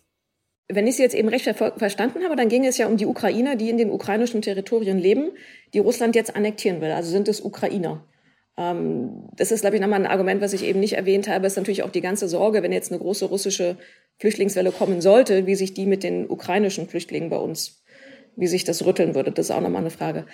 Wenn 0.67 0.87
ich 0.87 0.97
Sie 0.97 1.03
jetzt 1.03 1.15
eben 1.15 1.29
recht 1.29 1.45
ver 1.45 1.73
verstanden 1.77 2.25
habe, 2.25 2.37
dann 2.37 2.49
ging 2.49 2.65
es 2.65 2.79
ja 2.79 2.87
um 2.87 2.97
die 2.97 3.07
Ukrainer, 3.07 3.55
die 3.55 3.71
in 3.71 3.77
den 3.77 3.91
ukrainischen 3.91 4.41
Territorien 4.41 4.99
leben, 4.99 5.31
die 5.75 5.79
Russland 5.79 6.17
jetzt 6.17 6.35
annektieren 6.35 6.81
will. 6.81 6.91
Also 6.91 7.11
sind 7.11 7.29
es 7.29 7.41
Ukrainer. 7.41 8.05
Ähm, 8.57 9.29
das 9.37 9.53
ist, 9.53 9.61
glaube 9.61 9.77
ich, 9.77 9.83
nochmal 9.83 10.01
ein 10.01 10.11
Argument, 10.11 10.41
was 10.41 10.53
ich 10.53 10.65
eben 10.65 10.81
nicht 10.81 10.95
erwähnt 10.95 11.29
habe. 11.29 11.47
Ist 11.47 11.57
natürlich 11.57 11.83
auch 11.83 11.91
die 11.91 12.01
ganze 12.01 12.29
Sorge, 12.29 12.63
wenn 12.63 12.73
jetzt 12.73 12.91
eine 12.91 13.01
große 13.01 13.27
russische 13.27 13.77
Flüchtlingswelle 14.19 14.73
kommen 14.73 15.01
sollte, 15.01 15.47
wie 15.47 15.55
sich 15.55 15.75
die 15.75 15.87
mit 15.87 16.03
den 16.03 16.31
ukrainischen 16.31 16.89
Flüchtlingen 16.89 17.31
bei 17.31 17.39
uns, 17.39 17.83
wie 18.37 18.47
sich 18.47 18.65
das 18.65 18.87
rütteln 18.87 19.15
würde. 19.15 19.33
Das 19.33 19.47
ist 19.47 19.51
auch 19.51 19.61
nochmal 19.61 19.83
eine 19.83 19.91
Frage. 19.91 20.25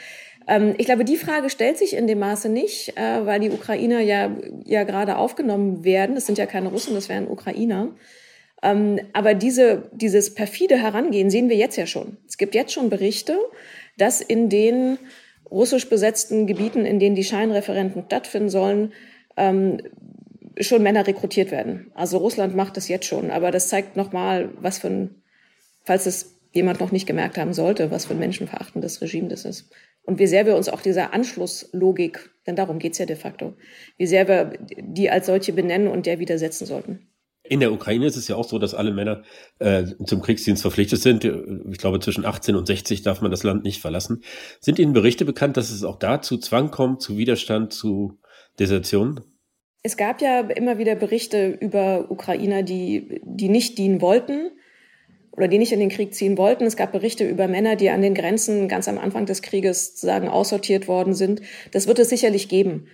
Ähm, 0.46 0.74
ich 0.78 0.86
glaube, 0.86 1.04
die 1.04 1.16
Frage 1.16 1.50
stellt 1.50 1.78
sich 1.78 1.94
in 1.94 2.06
dem 2.06 2.18
Maße 2.18 2.48
nicht, 2.48 2.96
äh, 2.96 3.26
weil 3.26 3.40
die 3.40 3.50
Ukrainer 3.50 4.00
ja, 4.00 4.36
ja 4.64 4.84
gerade 4.84 5.16
aufgenommen 5.16 5.84
werden. 5.84 6.14
Das 6.14 6.26
sind 6.26 6.38
ja 6.38 6.46
keine 6.46 6.68
Russen, 6.68 6.94
das 6.94 7.08
wären 7.08 7.28
Ukrainer. 7.28 7.94
Ähm, 8.62 9.00
aber 9.12 9.34
diese, 9.34 9.90
dieses 9.92 10.34
perfide 10.34 10.76
Herangehen 10.76 11.30
sehen 11.30 11.48
wir 11.48 11.56
jetzt 11.56 11.76
ja 11.76 11.86
schon. 11.86 12.16
Es 12.26 12.38
gibt 12.38 12.54
jetzt 12.54 12.72
schon 12.72 12.90
Berichte, 12.90 13.38
dass 13.98 14.20
in 14.20 14.48
den 14.48 14.98
russisch 15.50 15.88
besetzten 15.88 16.46
Gebieten, 16.46 16.84
in 16.84 16.98
denen 16.98 17.14
die 17.14 17.24
Scheinreferenten 17.24 18.04
stattfinden 18.06 18.48
sollen, 18.48 18.92
ähm, 19.36 19.78
schon 20.58 20.82
Männer 20.82 21.06
rekrutiert 21.06 21.50
werden. 21.50 21.90
Also 21.94 22.18
Russland 22.18 22.56
macht 22.56 22.76
das 22.76 22.88
jetzt 22.88 23.06
schon, 23.06 23.30
aber 23.30 23.50
das 23.50 23.68
zeigt 23.68 23.96
nochmal, 23.96 24.50
was 24.60 24.78
für 24.78 24.88
ein, 24.88 25.22
falls 25.84 26.06
es 26.06 26.36
jemand 26.52 26.80
noch 26.80 26.90
nicht 26.92 27.06
gemerkt 27.06 27.36
haben 27.36 27.52
sollte, 27.52 27.90
was 27.90 28.06
für 28.06 28.14
ein 28.14 28.18
menschenverachtendes 28.18 29.02
Regime 29.02 29.28
das 29.28 29.44
ist. 29.44 29.70
Und 30.06 30.20
wie 30.20 30.26
sehr 30.26 30.46
wir 30.46 30.56
uns 30.56 30.68
auch 30.68 30.80
dieser 30.80 31.12
Anschlusslogik, 31.12 32.30
denn 32.46 32.56
darum 32.56 32.78
geht's 32.78 32.98
ja 32.98 33.06
de 33.06 33.16
facto, 33.16 33.56
wie 33.98 34.06
sehr 34.06 34.28
wir 34.28 34.52
die 34.78 35.10
als 35.10 35.26
solche 35.26 35.52
benennen 35.52 35.88
und 35.88 36.06
der 36.06 36.20
widersetzen 36.20 36.64
sollten. 36.64 37.08
In 37.48 37.60
der 37.60 37.72
Ukraine 37.72 38.06
ist 38.06 38.16
es 38.16 38.28
ja 38.28 38.36
auch 38.36 38.48
so, 38.48 38.58
dass 38.58 38.74
alle 38.74 38.92
Männer 38.92 39.22
äh, 39.58 39.84
zum 40.04 40.20
Kriegsdienst 40.22 40.62
verpflichtet 40.62 41.00
sind. 41.00 41.24
Ich 41.24 41.78
glaube, 41.78 42.00
zwischen 42.00 42.24
18 42.24 42.56
und 42.56 42.66
60 42.66 43.02
darf 43.02 43.20
man 43.20 43.30
das 43.30 43.42
Land 43.42 43.64
nicht 43.64 43.80
verlassen. 43.80 44.22
Sind 44.60 44.78
Ihnen 44.78 44.92
Berichte 44.92 45.24
bekannt, 45.24 45.56
dass 45.56 45.70
es 45.70 45.84
auch 45.84 45.98
da 45.98 46.22
zu 46.22 46.38
Zwang 46.38 46.70
kommt, 46.70 47.02
zu 47.02 47.16
Widerstand, 47.16 47.72
zu 47.72 48.18
Desertion? 48.58 49.20
Es 49.82 49.96
gab 49.96 50.20
ja 50.20 50.40
immer 50.40 50.78
wieder 50.78 50.96
Berichte 50.96 51.56
über 51.60 52.10
Ukrainer, 52.10 52.62
die, 52.62 53.20
die 53.24 53.48
nicht 53.48 53.78
dienen 53.78 54.00
wollten 54.00 54.50
oder 55.36 55.48
die 55.48 55.58
nicht 55.58 55.72
in 55.72 55.80
den 55.80 55.90
Krieg 55.90 56.14
ziehen 56.14 56.38
wollten. 56.38 56.64
Es 56.64 56.76
gab 56.76 56.92
Berichte 56.92 57.28
über 57.28 57.48
Männer, 57.48 57.76
die 57.76 57.90
an 57.90 58.02
den 58.02 58.14
Grenzen 58.14 58.68
ganz 58.68 58.88
am 58.88 58.98
Anfang 58.98 59.26
des 59.26 59.42
Krieges 59.42 59.88
sozusagen 59.88 60.28
aussortiert 60.28 60.88
worden 60.88 61.14
sind. 61.14 61.42
Das 61.72 61.86
wird 61.86 61.98
es 61.98 62.08
sicherlich 62.08 62.48
geben. 62.48 62.88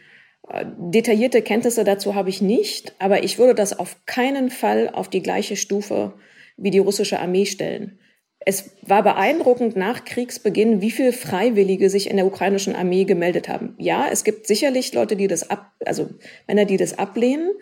Detaillierte 0.77 1.41
Kenntnisse 1.41 1.85
dazu 1.85 2.15
habe 2.15 2.29
ich 2.29 2.43
nicht, 2.43 2.95
aber 2.99 3.23
ich 3.23 3.39
würde 3.39 3.55
das 3.55 3.79
auf 3.79 3.97
keinen 4.07 4.51
Fall 4.51 4.91
auf 4.93 5.09
die 5.09 5.23
gleiche 5.23 5.57
Stufe 5.57 6.15
wie 6.57 6.71
die 6.71 6.81
russische 6.81 7.21
Armee 7.21 7.47
stellen. 7.47 7.99
Es 8.45 8.73
war 8.83 9.05
beeindruckend 9.05 9.77
nach 9.77 10.05
Kriegsbeginn, 10.05 10.81
wie 10.81 10.91
viele 10.91 11.13
Freiwillige 11.13 11.89
sich 11.89 12.11
in 12.11 12.17
der 12.17 12.27
ukrainischen 12.27 12.75
Armee 12.75 13.05
gemeldet 13.05 13.49
haben. 13.49 13.77
Ja, 13.79 14.09
es 14.11 14.25
gibt 14.25 14.49
sicherlich 14.49 14.93
Leute, 14.93 15.15
die 15.15 15.29
das 15.29 15.49
ab, 15.49 15.73
also 15.85 16.11
Männer, 16.49 16.65
die 16.65 16.77
das 16.77 16.99
ablehnen. 16.99 17.53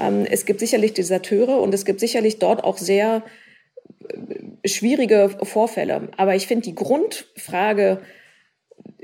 Ähm, 0.00 0.24
es 0.28 0.46
gibt 0.46 0.60
sicherlich 0.60 0.94
Deserteure 0.94 1.60
und 1.60 1.74
es 1.74 1.84
gibt 1.84 2.00
sicherlich 2.00 2.38
dort 2.38 2.64
auch 2.64 2.78
sehr 2.78 3.16
äh, 3.16 3.41
schwierige 4.64 5.30
Vorfälle. 5.42 6.08
Aber 6.16 6.34
ich 6.34 6.46
finde, 6.46 6.64
die 6.64 6.74
Grundfrage 6.74 8.00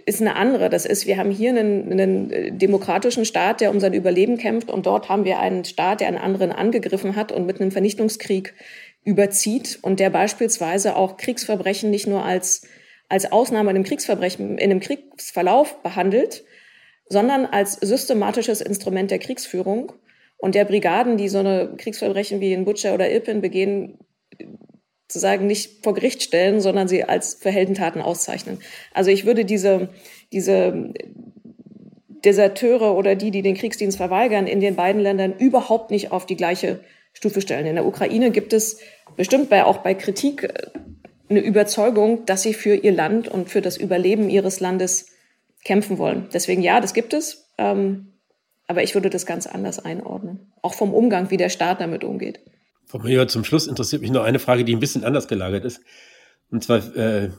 ist 0.07 0.21
eine 0.21 0.37
andere. 0.37 0.71
Das 0.71 0.87
ist, 0.87 1.07
wir 1.07 1.19
haben 1.19 1.31
hier 1.31 1.51
einen, 1.51 1.93
einen, 1.93 2.59
demokratischen 2.59 3.25
Staat, 3.25 3.61
der 3.61 3.71
um 3.71 3.79
sein 3.79 3.93
Überleben 3.93 4.39
kämpft 4.39 4.71
und 4.71 4.87
dort 4.87 5.09
haben 5.09 5.25
wir 5.25 5.39
einen 5.39 5.65
Staat, 5.65 6.01
der 6.01 6.09
einen 6.09 6.17
anderen 6.17 6.51
angegriffen 6.51 7.15
hat 7.15 7.31
und 7.31 7.47
mit 7.47 7.61
einem 7.61 7.71
Vernichtungskrieg 7.71 8.55
überzieht 9.05 9.79
und 9.83 10.01
der 10.01 10.11
beispielsweise 10.11 10.97
auch 10.97 11.19
Kriegsverbrechen 11.19 11.91
nicht 11.91 12.07
nur 12.07 12.25
als, 12.25 12.67
als 13.09 13.31
Ausnahme 13.31 13.71
in 13.71 13.77
einem 13.77 13.85
Kriegsverbrechen, 13.85 14.57
in 14.59 14.71
einem 14.71 14.81
Kriegsverlauf 14.81 15.83
behandelt, 15.83 16.45
sondern 17.09 17.47
als 17.47 17.75
systematisches 17.75 18.61
Instrument 18.61 19.11
der 19.11 19.19
Kriegsführung 19.19 19.93
und 20.39 20.55
der 20.55 20.65
Brigaden, 20.65 21.17
die 21.17 21.29
so 21.29 21.39
eine 21.39 21.75
Kriegsverbrechen 21.77 22.41
wie 22.41 22.53
in 22.53 22.65
Butcher 22.65 22.95
oder 22.95 23.11
Irpin 23.11 23.41
begehen, 23.41 23.99
zu 25.09 25.19
sagen, 25.19 25.47
nicht 25.47 25.83
vor 25.83 25.95
Gericht 25.95 26.23
stellen, 26.23 26.61
sondern 26.61 26.87
sie 26.87 27.05
als 27.05 27.35
für 27.35 27.51
auszeichnen. 28.03 28.59
Also 28.93 29.11
ich 29.11 29.25
würde 29.25 29.45
diese, 29.45 29.89
diese 30.33 30.93
Deserteure 32.25 32.95
oder 32.95 33.15
die, 33.15 33.31
die 33.31 33.43
den 33.43 33.57
Kriegsdienst 33.57 33.97
verweigern, 33.97 34.47
in 34.47 34.61
den 34.61 34.77
beiden 34.77 35.01
Ländern 35.01 35.35
überhaupt 35.39 35.91
nicht 35.91 36.13
auf 36.13 36.27
die 36.27 36.37
gleiche 36.37 36.81
Stufe 37.13 37.41
stellen. 37.41 37.67
In 37.67 37.77
der 37.77 37.87
Ukraine 37.87 38.31
gibt 38.31 38.53
es 38.53 38.81
bestimmt 39.17 39.49
bei, 39.49 39.65
auch 39.65 39.79
bei 39.79 39.95
Kritik 39.95 40.45
äh, 40.45 40.53
eine 41.31 41.41
Überzeugung, 41.41 42.25
dass 42.27 42.43
sie 42.43 42.55
für 42.55 42.75
ihr 42.75 42.93
Land 42.93 43.29
und 43.29 43.51
für 43.51 43.61
das 43.61 43.77
Überleben 43.77 44.31
ihres 44.31 44.61
Landes 44.61 45.11
kämpfen 45.65 45.99
wollen. 45.99 46.29
Deswegen 46.33 46.63
ja, 46.63 46.81
das 46.81 46.95
gibt 46.95 47.13
es. 47.13 47.51
Ähm, 47.59 48.13
aber 48.67 48.83
ich 48.83 48.95
würde 48.95 49.11
das 49.11 49.27
ganz 49.27 49.47
anders 49.47 49.79
einordnen. 49.79 50.53
Auch 50.63 50.75
vom 50.75 50.93
Umgang, 50.93 51.31
wie 51.31 51.39
der 51.39 51.49
Staat 51.49 51.81
damit 51.81 52.05
umgeht. 52.05 52.41
Frau 52.89 52.99
Major, 52.99 53.29
zum 53.29 53.45
Schluss 53.45 53.67
interessiert 53.67 54.03
mich 54.03 54.11
noch 54.11 54.25
eine 54.25 54.39
Frage, 54.39 54.65
die 54.65 54.75
ein 54.75 54.81
bisschen 54.81 55.05
anders 55.05 55.29
gelagert 55.29 55.65
ist. 55.65 55.83
Und 56.51 56.65
zwar 56.65 56.79
äh, 56.97 57.31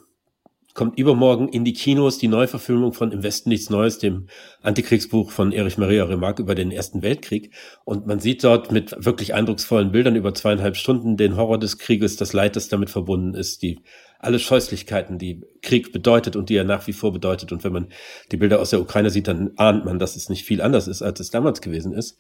kommt 0.80 0.98
übermorgen 0.98 1.50
in 1.50 1.66
die 1.66 1.74
Kinos 1.74 2.20
die 2.20 2.30
Neuverfilmung 2.30 2.94
von 2.94 3.12
Im 3.12 3.22
Westen 3.22 3.50
nichts 3.50 3.70
Neues, 3.70 3.98
dem 3.98 4.28
Antikriegsbuch 4.62 5.30
von 5.30 5.52
Erich 5.52 5.78
Maria 5.78 6.06
Remarque 6.06 6.42
über 6.42 6.56
den 6.56 6.72
Ersten 6.72 7.02
Weltkrieg. 7.02 7.54
Und 7.84 8.08
man 8.08 8.22
sieht 8.22 8.46
dort 8.46 8.72
mit 8.72 8.96
wirklich 8.98 9.34
eindrucksvollen 9.34 9.92
Bildern 9.92 10.16
über 10.16 10.34
zweieinhalb 10.34 10.78
Stunden 10.78 11.18
den 11.18 11.36
Horror 11.36 11.60
des 11.60 11.80
Krieges, 11.80 12.16
das 12.16 12.32
Leid, 12.32 12.56
das 12.56 12.70
damit 12.70 12.90
verbunden 12.90 13.34
ist, 13.34 13.62
die 13.62 13.82
alle 14.20 14.38
Scheußlichkeiten, 14.38 15.18
die 15.18 15.42
Krieg 15.62 15.92
bedeutet 15.92 16.36
und 16.36 16.50
die 16.50 16.56
er 16.56 16.66
nach 16.66 16.88
wie 16.88 16.94
vor 16.94 17.12
bedeutet. 17.12 17.52
Und 17.52 17.64
wenn 17.66 17.74
man 17.74 17.88
die 18.32 18.38
Bilder 18.38 18.60
aus 18.60 18.70
der 18.70 18.82
Ukraine 18.82 19.10
sieht, 19.10 19.28
dann 19.28 19.52
ahnt 19.58 19.84
man, 19.84 19.98
dass 19.98 20.16
es 20.16 20.30
nicht 20.30 20.46
viel 20.46 20.62
anders 20.62 20.88
ist, 20.88 21.02
als 21.02 21.20
es 21.20 21.30
damals 21.30 21.62
gewesen 21.62 21.94
ist. 21.94 22.18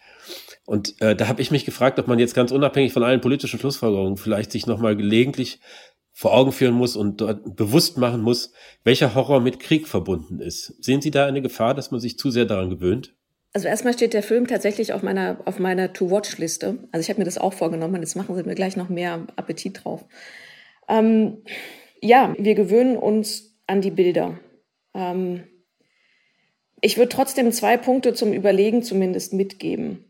Und 0.65 1.01
äh, 1.01 1.15
da 1.15 1.27
habe 1.27 1.41
ich 1.41 1.51
mich 1.51 1.65
gefragt, 1.65 1.99
ob 1.99 2.07
man 2.07 2.19
jetzt 2.19 2.35
ganz 2.35 2.51
unabhängig 2.51 2.93
von 2.93 3.03
allen 3.03 3.21
politischen 3.21 3.59
Schlussfolgerungen 3.59 4.17
vielleicht 4.17 4.51
sich 4.51 4.65
nochmal 4.65 4.95
gelegentlich 4.95 5.59
vor 6.19 6.33
Augen 6.33 6.51
führen 6.51 6.73
muss 6.73 6.97
und 6.97 7.21
dort 7.21 7.55
bewusst 7.55 7.97
machen 7.97 8.21
muss, 8.21 8.51
welcher 8.83 9.15
Horror 9.15 9.39
mit 9.39 9.61
Krieg 9.61 9.87
verbunden 9.87 10.41
ist. 10.41 10.75
Sehen 10.83 10.99
Sie 10.99 11.11
da 11.11 11.25
eine 11.25 11.41
Gefahr, 11.41 11.73
dass 11.73 11.91
man 11.91 12.01
sich 12.01 12.17
zu 12.17 12.29
sehr 12.29 12.43
daran 12.43 12.69
gewöhnt? 12.69 13.15
Also 13.53 13.69
erstmal 13.69 13.93
steht 13.93 14.13
der 14.13 14.21
Film 14.21 14.45
tatsächlich 14.45 14.91
auf 14.91 15.01
meiner, 15.01 15.39
auf 15.45 15.59
meiner 15.59 15.93
To-Watch-Liste. 15.93 16.89
Also 16.91 17.01
ich 17.01 17.07
habe 17.07 17.21
mir 17.21 17.25
das 17.25 17.37
auch 17.37 17.53
vorgenommen 17.53 17.95
und 17.95 18.01
jetzt 18.01 18.17
machen 18.17 18.35
Sie 18.35 18.43
mir 18.43 18.55
gleich 18.55 18.75
noch 18.75 18.89
mehr 18.89 19.27
Appetit 19.37 19.85
drauf. 19.85 20.03
Ähm, 20.89 21.37
ja, 22.01 22.35
wir 22.37 22.53
gewöhnen 22.53 22.97
uns 22.97 23.57
an 23.65 23.79
die 23.79 23.91
Bilder. 23.91 24.37
Ähm, 24.93 25.45
ich 26.81 26.97
würde 26.97 27.15
trotzdem 27.15 27.49
zwei 27.53 27.77
Punkte 27.77 28.13
zum 28.13 28.33
Überlegen 28.33 28.83
zumindest 28.83 29.31
mitgeben. 29.31 30.08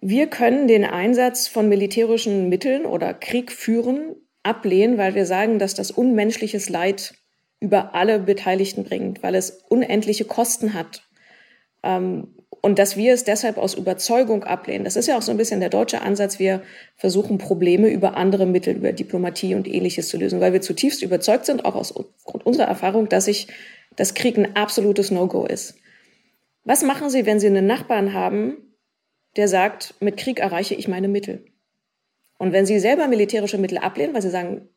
Wir 0.00 0.28
können 0.28 0.66
den 0.66 0.84
Einsatz 0.84 1.46
von 1.46 1.68
militärischen 1.68 2.48
Mitteln 2.48 2.86
oder 2.86 3.12
Krieg 3.12 3.52
führen 3.52 4.16
ablehnen, 4.42 4.96
weil 4.96 5.14
wir 5.14 5.26
sagen, 5.26 5.58
dass 5.58 5.74
das 5.74 5.90
unmenschliches 5.90 6.68
Leid 6.70 7.14
über 7.60 7.94
alle 7.94 8.18
Beteiligten 8.18 8.84
bringt, 8.84 9.22
weil 9.22 9.34
es 9.34 9.62
unendliche 9.68 10.24
Kosten 10.24 10.72
hat. 10.72 11.02
Ähm, 11.82 12.34
und 12.62 12.78
dass 12.78 12.96
wir 12.96 13.14
es 13.14 13.24
deshalb 13.24 13.56
aus 13.56 13.74
Überzeugung 13.74 14.44
ablehnen. 14.44 14.84
Das 14.84 14.96
ist 14.96 15.06
ja 15.06 15.16
auch 15.16 15.22
so 15.22 15.30
ein 15.30 15.38
bisschen 15.38 15.60
der 15.60 15.70
deutsche 15.70 16.02
Ansatz. 16.02 16.38
Wir 16.38 16.62
versuchen 16.96 17.38
Probleme 17.38 17.88
über 17.88 18.16
andere 18.16 18.44
Mittel, 18.44 18.76
über 18.76 18.92
Diplomatie 18.92 19.54
und 19.54 19.66
ähnliches 19.66 20.08
zu 20.08 20.18
lösen, 20.18 20.40
weil 20.40 20.52
wir 20.52 20.60
zutiefst 20.60 21.02
überzeugt 21.02 21.46
sind, 21.46 21.64
auch 21.64 21.74
aus 21.74 21.92
unserer 22.44 22.66
Erfahrung, 22.66 23.08
dass 23.08 23.26
sich 23.26 23.48
das 23.96 24.14
Krieg 24.14 24.36
ein 24.36 24.56
absolutes 24.56 25.10
No-Go 25.10 25.46
ist. 25.46 25.76
Was 26.64 26.82
machen 26.82 27.08
Sie, 27.08 27.24
wenn 27.24 27.40
Sie 27.40 27.46
einen 27.46 27.66
Nachbarn 27.66 28.12
haben, 28.12 28.69
der 29.36 29.48
sagt, 29.48 29.94
mit 30.00 30.16
Krieg 30.16 30.40
erreiche 30.40 30.74
ich 30.74 30.88
meine 30.88 31.08
Mittel. 31.08 31.44
Und 32.38 32.52
wenn 32.52 32.66
Sie 32.66 32.78
selber 32.78 33.06
militärische 33.06 33.58
Mittel 33.58 33.78
ablehnen, 33.78 34.14
weil 34.14 34.22
Sie 34.22 34.30
sagen, 34.30 34.68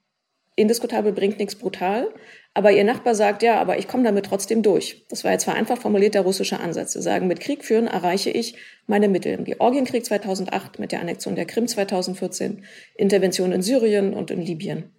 indiskutabel 0.56 1.14
bringt 1.14 1.40
nichts 1.40 1.56
brutal, 1.56 2.14
aber 2.54 2.72
Ihr 2.72 2.84
Nachbar 2.84 3.16
sagt, 3.16 3.42
ja, 3.42 3.60
aber 3.60 3.80
ich 3.80 3.88
komme 3.88 4.04
damit 4.04 4.26
trotzdem 4.26 4.62
durch. 4.62 5.06
Das 5.10 5.24
war 5.24 5.32
jetzt 5.32 5.46
vereinfacht 5.46 5.82
formuliert 5.82 6.14
der 6.14 6.22
russische 6.22 6.60
Ansatz. 6.60 6.94
Sie 6.94 7.02
sagen, 7.02 7.28
mit 7.28 7.40
Krieg 7.40 7.64
führen 7.64 7.88
erreiche 7.88 8.30
ich 8.30 8.56
meine 8.86 9.08
Mittel. 9.08 9.34
Im 9.34 9.46
Georgienkrieg 9.46 10.06
2008, 10.06 10.78
mit 10.78 10.92
der 10.92 11.00
Annexion 11.00 11.36
der 11.36 11.46
Krim 11.46 11.68
2014, 11.68 12.64
Intervention 12.96 13.52
in 13.52 13.62
Syrien 13.62 14.14
und 14.14 14.30
in 14.30 14.42
Libyen. 14.42 14.92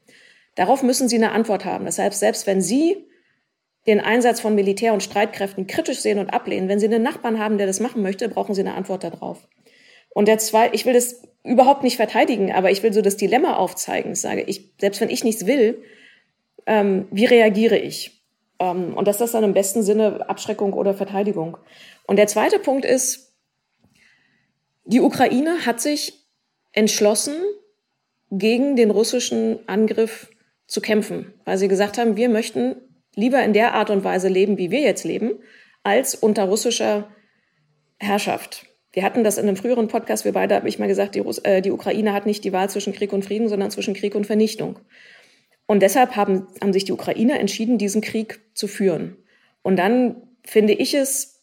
Darauf 0.57 0.83
müssen 0.83 1.09
Sie 1.09 1.17
eine 1.17 1.33
Antwort 1.33 1.65
haben. 1.65 1.85
Deshalb, 1.85 2.15
selbst 2.15 2.47
wenn 2.47 2.61
Sie 2.61 3.07
den 3.87 4.01
Einsatz 4.01 4.41
von 4.41 4.55
Militär 4.55 4.93
und 4.93 5.03
Streitkräften 5.03 5.67
kritisch 5.67 6.01
sehen 6.01 6.19
und 6.19 6.33
ablehnen. 6.33 6.69
Wenn 6.69 6.81
Sie 6.81 6.87
einen 6.87 7.03
Nachbarn 7.03 7.39
haben, 7.39 7.59
der 7.59 7.67
das 7.67 7.81
machen 7.81 8.03
möchte, 8.03 8.29
brauchen 8.29 8.55
Sie 8.55 8.63
eine 8.63 8.75
Antwort 8.75 9.05
darauf. 9.05 9.47
Und 10.11 10.29
der 10.29 10.39
zwei, 10.39 10.71
ich 10.73 10.87
will 10.87 10.95
das 10.95 11.23
überhaupt 11.43 11.83
nicht 11.83 11.97
verteidigen, 11.97 12.53
aber 12.53 12.71
ich 12.71 12.83
will 12.83 12.93
so 12.93 13.03
das 13.03 13.17
Dilemma 13.17 13.57
aufzeigen. 13.57 14.13
Ich 14.13 14.21
sage, 14.21 14.43
ich, 14.43 14.73
selbst 14.81 15.01
wenn 15.01 15.11
ich 15.11 15.25
nichts 15.25 15.47
will, 15.47 15.83
ähm, 16.67 17.07
wie 17.11 17.27
reagiere 17.27 17.77
ich? 17.77 18.23
Ähm, 18.59 18.95
und 18.95 19.07
das 19.07 19.21
ist 19.21 19.35
dann 19.35 19.45
im 19.45 19.53
besten 19.53 19.83
Sinne 19.83 20.29
Abschreckung 20.29 20.73
oder 20.73 20.95
Verteidigung. 20.95 21.59
Und 22.07 22.17
der 22.17 22.27
zweite 22.27 22.59
Punkt 22.59 22.85
ist, 22.85 23.35
die 24.87 25.01
Ukraine 25.01 25.67
hat 25.67 25.81
sich 25.81 26.25
entschlossen, 26.73 27.35
gegen 28.31 28.75
den 28.75 28.91
russischen 28.91 29.61
Angriff 29.69 30.31
zu 30.67 30.81
kämpfen, 30.81 31.35
weil 31.45 31.59
sie 31.59 31.69
gesagt 31.69 31.99
haben, 31.99 32.17
wir 32.17 32.29
möchten 32.29 32.77
lieber 33.17 33.43
in 33.43 33.53
der 33.53 33.75
Art 33.75 33.91
und 33.91 34.05
Weise 34.05 34.29
leben, 34.29 34.59
wie 34.59 34.71
wir 34.71 34.81
jetzt 34.81 35.05
leben, 35.05 35.33
als 35.83 36.15
unter 36.15 36.45
russischer 36.45 37.09
Herrschaft. 37.99 38.67
Wir 38.93 39.03
hatten 39.03 39.25
das 39.25 39.39
in 39.39 39.49
einem 39.49 39.57
früheren 39.57 39.89
Podcast, 39.89 40.25
wir 40.25 40.33
beide 40.33 40.55
habe 40.55 40.69
ich 40.69 40.79
mal 40.79 40.89
gesagt, 40.89 41.15
die, 41.15 41.21
Russ 41.21 41.39
äh, 41.39 41.63
die 41.63 41.73
Ukraine 41.73 42.13
hat 42.13 42.27
nicht 42.27 42.45
die 42.45 42.53
Wahl 42.53 42.71
zwischen 42.71 42.93
Krieg 42.93 43.13
und 43.13 43.25
Frieden, 43.25 43.49
sondern 43.49 43.71
zwischen 43.71 43.95
Krieg 43.95 44.15
und 44.15 44.27
Vernichtung. 44.27 44.79
Und 45.67 45.81
deshalb 45.83 46.17
haben, 46.17 46.47
haben 46.61 46.73
sich 46.73 46.85
die 46.85 46.93
Ukrainer 46.93 47.41
entschieden, 47.41 47.79
diesen 47.79 48.03
Krieg 48.03 48.41
zu 48.55 48.69
führen. 48.69 49.17
Und 49.63 49.77
dann 49.77 50.23
finde 50.45 50.75
ich 50.75 50.95
es, 50.95 51.43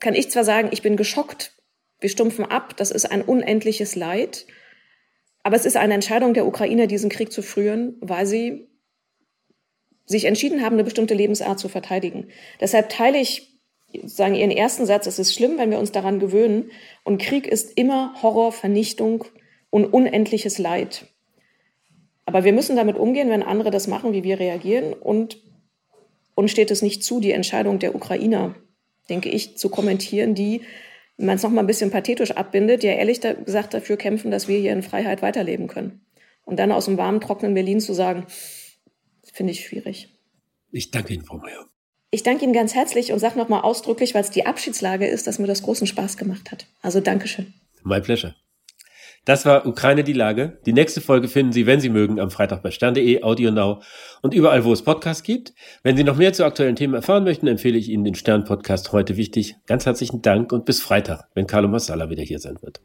kann 0.00 0.14
ich 0.14 0.30
zwar 0.30 0.44
sagen, 0.44 0.68
ich 0.70 0.82
bin 0.82 0.96
geschockt, 0.96 1.52
wir 2.00 2.10
stumpfen 2.10 2.44
ab, 2.44 2.76
das 2.76 2.90
ist 2.90 3.10
ein 3.10 3.22
unendliches 3.22 3.96
Leid, 3.96 4.46
aber 5.42 5.56
es 5.56 5.66
ist 5.66 5.76
eine 5.76 5.94
Entscheidung 5.94 6.34
der 6.34 6.46
Ukrainer, 6.46 6.86
diesen 6.86 7.10
Krieg 7.10 7.32
zu 7.32 7.42
führen, 7.42 7.96
weil 8.00 8.26
sie 8.26 8.68
sich 10.08 10.24
entschieden 10.24 10.62
haben, 10.62 10.74
eine 10.74 10.84
bestimmte 10.84 11.14
Lebensart 11.14 11.58
zu 11.58 11.68
verteidigen. 11.68 12.28
Deshalb 12.60 12.88
teile 12.88 13.18
ich 13.18 13.58
sagen 14.04 14.34
Ihren 14.34 14.50
ersten 14.50 14.86
Satz, 14.86 15.06
es 15.06 15.18
ist 15.18 15.34
schlimm, 15.34 15.58
wenn 15.58 15.70
wir 15.70 15.78
uns 15.78 15.92
daran 15.92 16.18
gewöhnen. 16.18 16.70
Und 17.04 17.20
Krieg 17.20 17.46
ist 17.46 17.76
immer 17.76 18.14
Horror, 18.22 18.52
Vernichtung 18.52 19.24
und 19.70 19.86
unendliches 19.86 20.58
Leid. 20.58 21.06
Aber 22.26 22.44
wir 22.44 22.52
müssen 22.52 22.76
damit 22.76 22.96
umgehen, 22.96 23.30
wenn 23.30 23.42
andere 23.42 23.70
das 23.70 23.86
machen, 23.86 24.12
wie 24.12 24.24
wir 24.24 24.38
reagieren. 24.38 24.92
Und 24.92 25.42
uns 26.34 26.50
steht 26.50 26.70
es 26.70 26.82
nicht 26.82 27.02
zu, 27.02 27.20
die 27.20 27.32
Entscheidung 27.32 27.78
der 27.78 27.94
Ukrainer, 27.94 28.54
denke 29.08 29.30
ich, 29.30 29.56
zu 29.56 29.70
kommentieren, 29.70 30.34
die, 30.34 30.62
wenn 31.16 31.26
man 31.26 31.36
es 31.36 31.42
noch 31.42 31.50
mal 31.50 31.62
ein 31.62 31.66
bisschen 31.66 31.90
pathetisch 31.90 32.32
abbindet, 32.32 32.82
ja 32.82 32.92
ehrlich 32.92 33.20
gesagt 33.20 33.72
dafür 33.72 33.96
kämpfen, 33.96 34.30
dass 34.30 34.48
wir 34.48 34.58
hier 34.58 34.72
in 34.72 34.82
Freiheit 34.82 35.22
weiterleben 35.22 35.68
können. 35.68 36.02
Und 36.44 36.58
dann 36.58 36.72
aus 36.72 36.84
dem 36.84 36.98
warmen, 36.98 37.20
trockenen 37.20 37.54
Berlin 37.54 37.80
zu 37.80 37.94
sagen, 37.94 38.26
finde 39.38 39.52
ich 39.52 39.64
schwierig. 39.64 40.08
Ich 40.70 40.90
danke 40.90 41.14
Ihnen, 41.14 41.24
Frau 41.24 41.38
Mayer. 41.38 41.64
Ich 42.10 42.22
danke 42.22 42.44
Ihnen 42.44 42.52
ganz 42.52 42.74
herzlich 42.74 43.12
und 43.12 43.18
sage 43.18 43.38
nochmal 43.38 43.62
ausdrücklich, 43.62 44.14
weil 44.14 44.22
es 44.22 44.30
die 44.30 44.44
Abschiedslage 44.44 45.06
ist, 45.06 45.26
dass 45.26 45.38
mir 45.38 45.46
das 45.46 45.62
großen 45.62 45.86
Spaß 45.86 46.18
gemacht 46.18 46.50
hat. 46.50 46.66
Also 46.82 47.00
Dankeschön. 47.00 47.54
My 47.82 48.00
pleasure. 48.00 48.34
Das 49.24 49.44
war 49.44 49.66
Ukraine 49.66 50.04
die 50.04 50.14
Lage. 50.14 50.58
Die 50.64 50.72
nächste 50.72 51.00
Folge 51.00 51.28
finden 51.28 51.52
Sie, 51.52 51.66
wenn 51.66 51.80
Sie 51.80 51.90
mögen, 51.90 52.18
am 52.18 52.30
Freitag 52.30 52.62
bei 52.62 52.70
stern.de, 52.70 53.22
Audio 53.22 53.50
Now 53.50 53.82
und 54.22 54.32
überall, 54.34 54.64
wo 54.64 54.72
es 54.72 54.82
Podcasts 54.82 55.22
gibt. 55.22 55.52
Wenn 55.82 55.96
Sie 55.96 56.04
noch 56.04 56.16
mehr 56.16 56.32
zu 56.32 56.44
aktuellen 56.44 56.76
Themen 56.76 56.94
erfahren 56.94 57.24
möchten, 57.24 57.46
empfehle 57.46 57.78
ich 57.78 57.90
Ihnen 57.90 58.04
den 58.04 58.14
Stern-Podcast 58.14 58.92
heute 58.92 59.16
wichtig. 59.16 59.56
Ganz 59.66 59.86
herzlichen 59.86 60.22
Dank 60.22 60.52
und 60.52 60.64
bis 60.64 60.80
Freitag, 60.80 61.28
wenn 61.34 61.46
Carlo 61.46 61.68
Massala 61.68 62.08
wieder 62.10 62.22
hier 62.22 62.38
sein 62.38 62.56
wird. 62.62 62.80